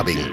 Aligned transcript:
saben. 0.00 0.29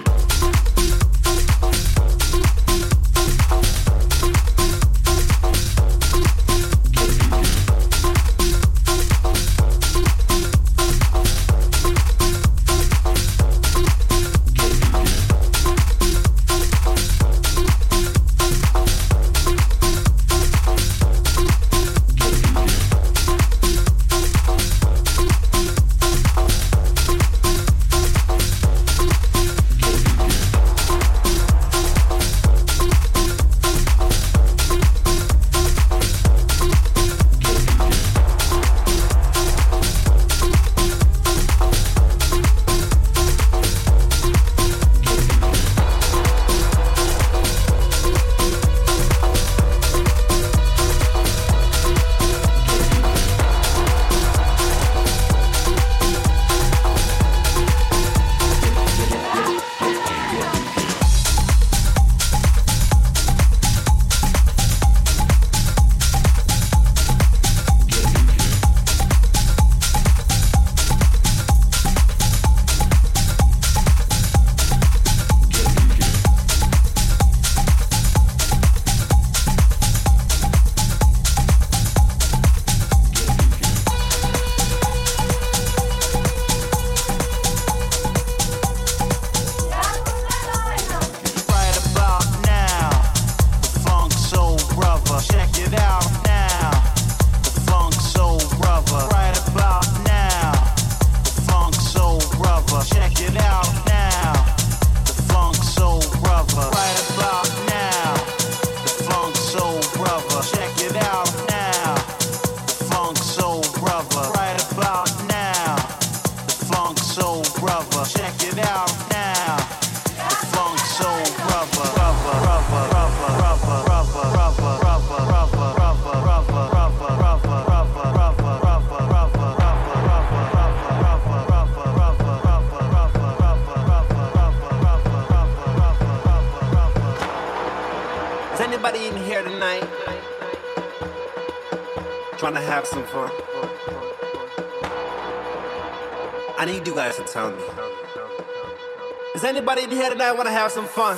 everybody 149.70 149.94
in 149.94 150.02
here 150.02 150.10
tonight 150.10 150.32
wanna 150.32 150.50
have 150.50 150.72
some 150.72 150.86
fun. 150.86 151.18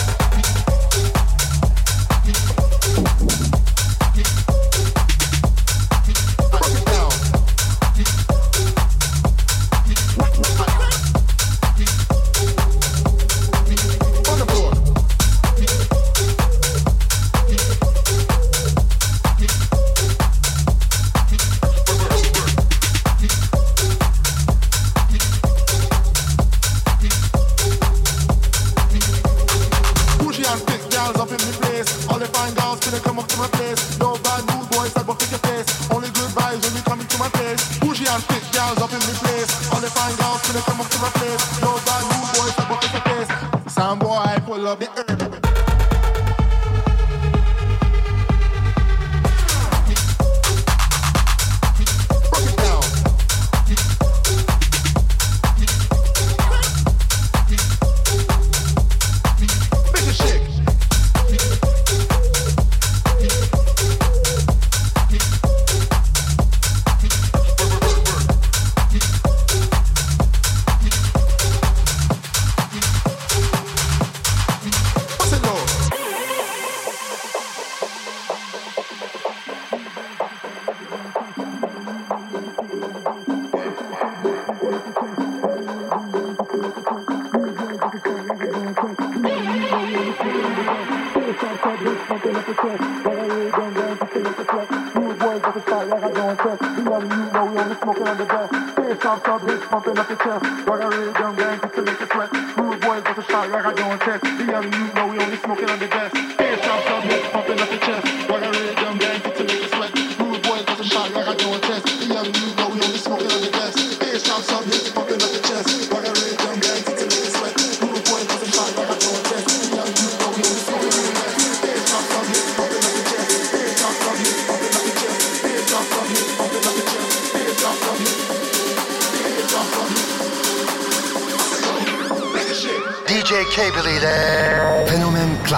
smoking 105.41 105.69
on 105.69 105.79
the 105.79 105.87
desk. 105.87 106.30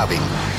Straubing. 0.04 0.53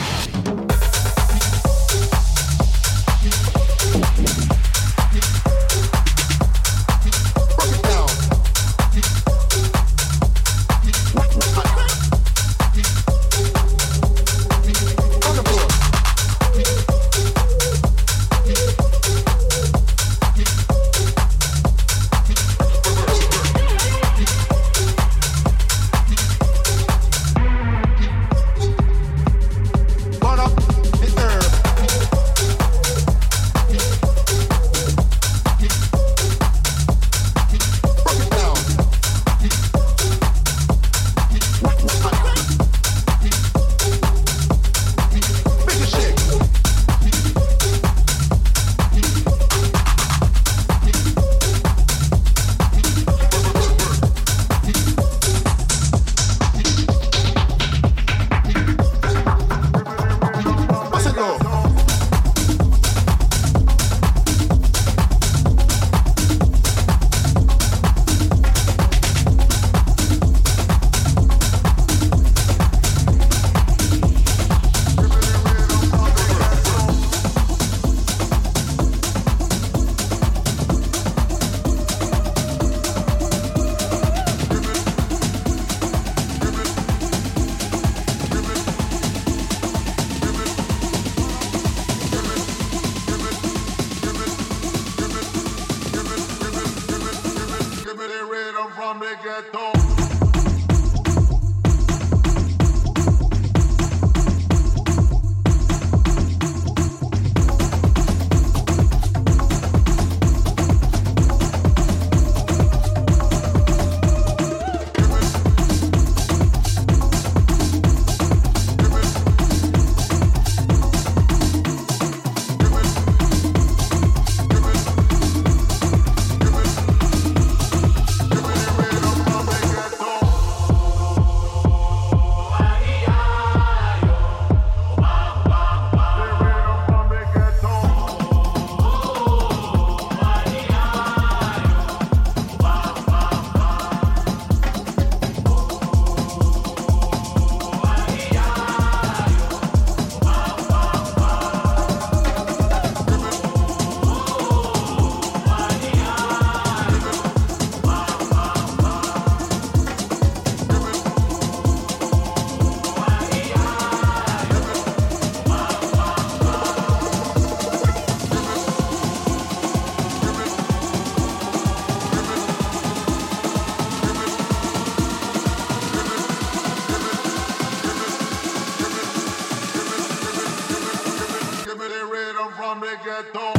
Clubbing. 183.23 183.54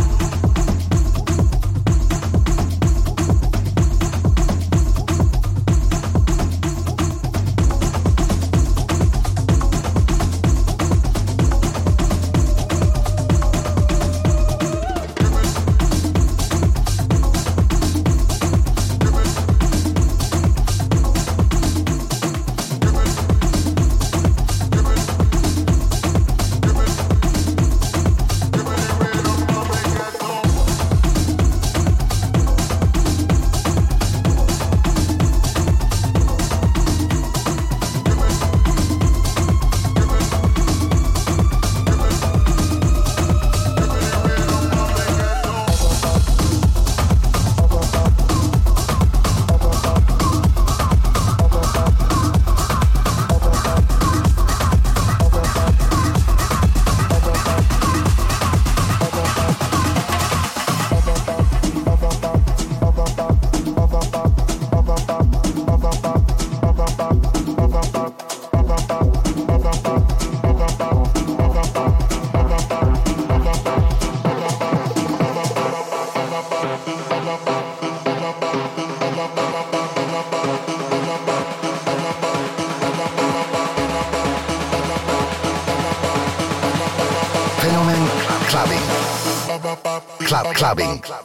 Clubbing. 90.74 91.25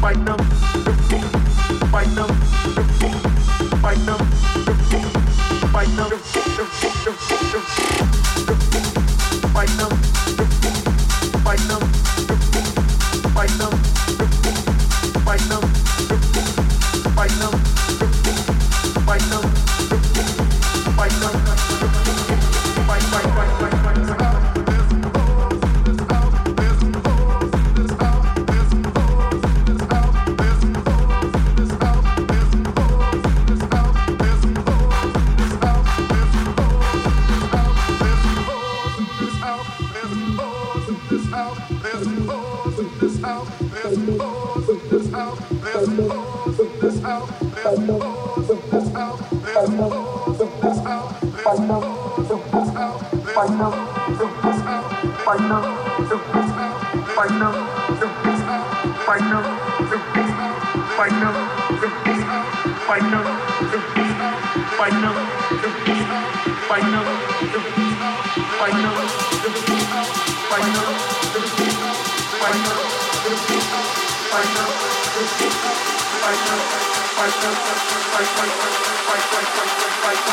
Fight 0.00 0.24
them. 0.24 0.47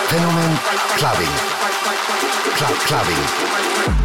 Fenomen 0.07 0.57
Clubbin'. 0.95 1.27
Club 2.55 2.75
Clubbing. 2.85 4.04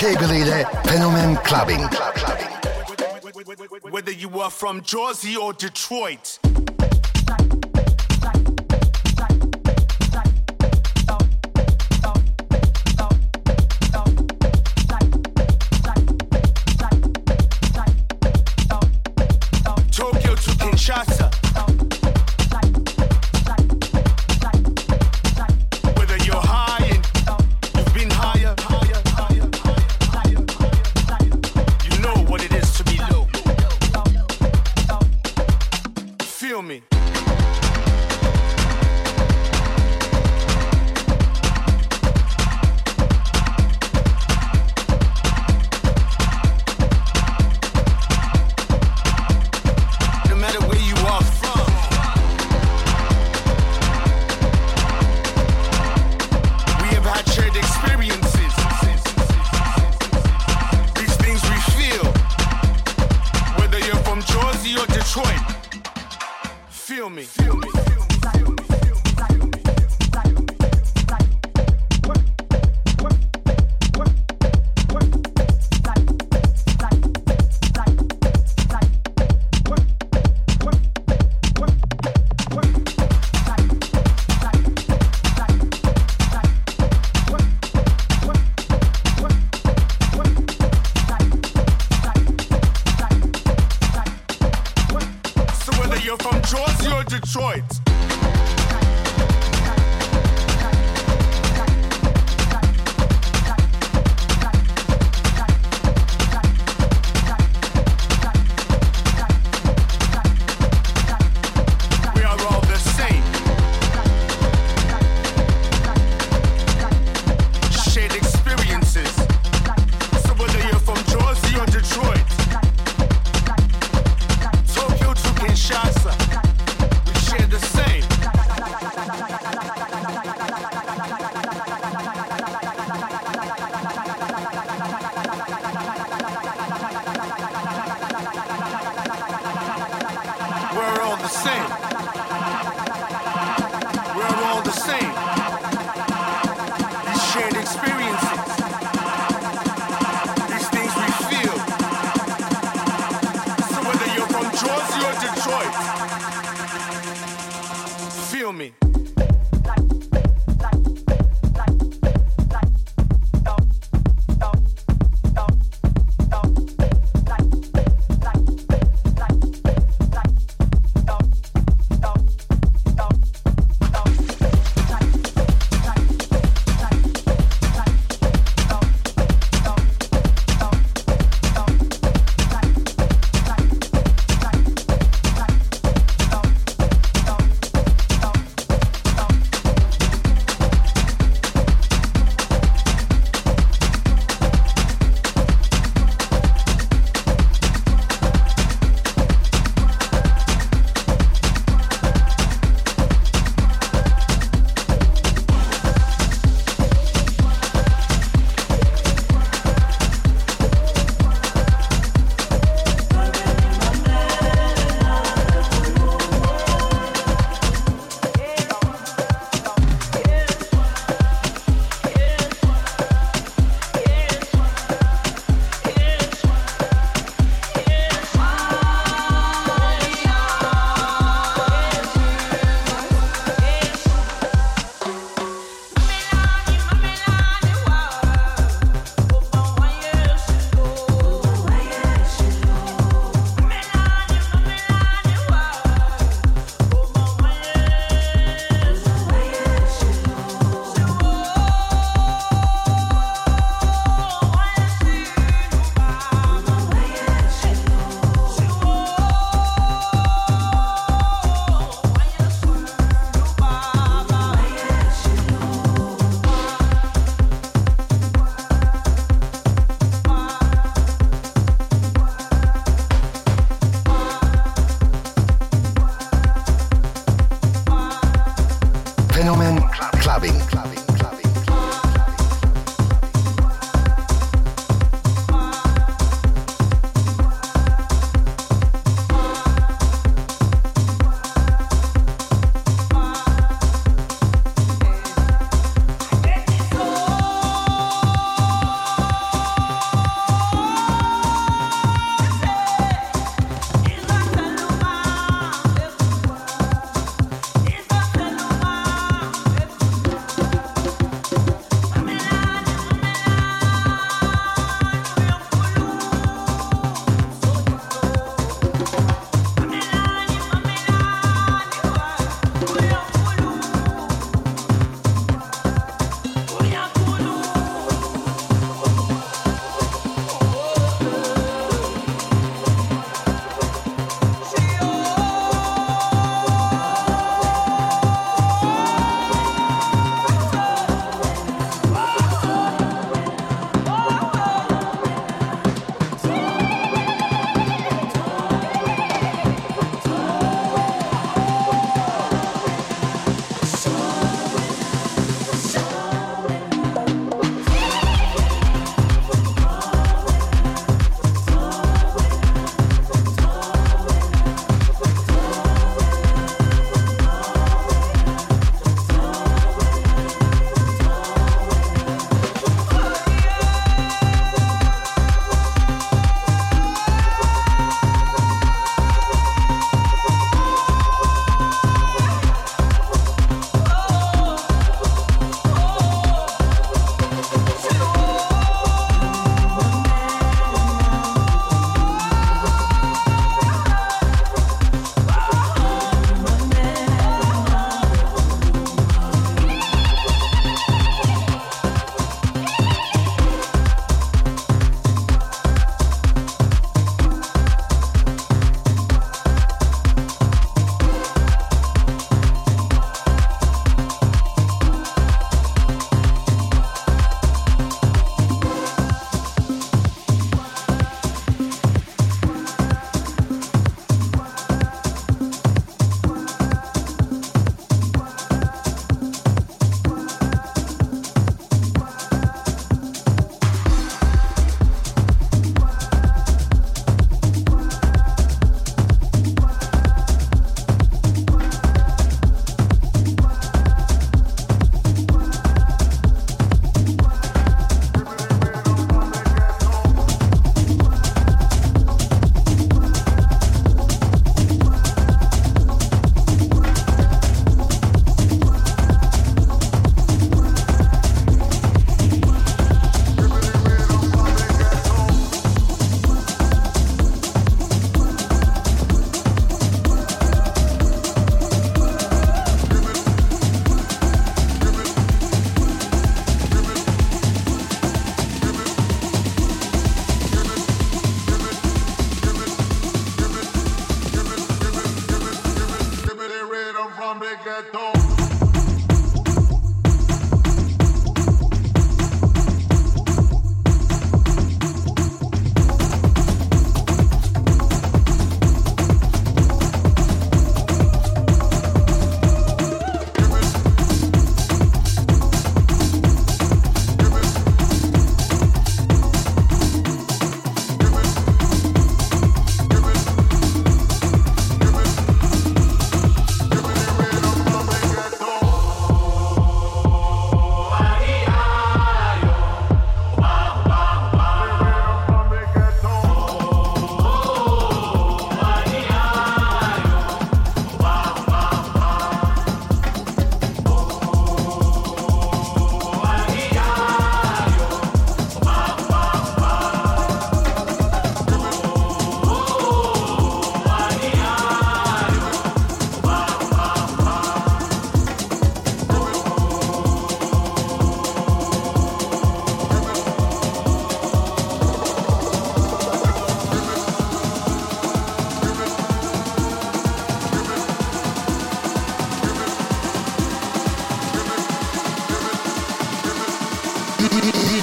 Ile 0.00 0.64
Fenomen 0.84 1.36
Clubbin'. 1.42 1.82
Whether 3.90 4.12
you 4.12 4.40
are 4.40 4.50
from 4.50 4.80
Jersey 4.82 5.36
or 5.36 5.52
Detroit. 5.52 6.38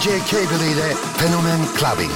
DJ 0.06 0.22
Cable 0.30 0.68
ile 0.72 0.96
Fenomen 1.18 1.66
Clubbin'. 1.74 2.12